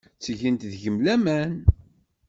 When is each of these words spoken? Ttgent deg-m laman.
Ttgent 0.15 0.67
deg-m 0.71 0.97
laman. 1.05 1.53